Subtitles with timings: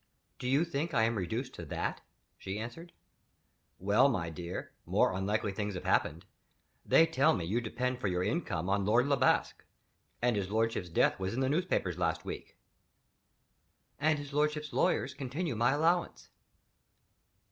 [0.39, 2.01] "Do you think I am reduced to that?"
[2.39, 2.91] she answered.
[3.77, 6.25] "Well, my dear, more unlikely things have happened.
[6.83, 9.63] They tell me you depend for your income on Lord Le Basque
[10.19, 12.57] and his lordship's death was in the newspapers last week."
[13.99, 16.29] "And his lordship's lawyers continue my allowance."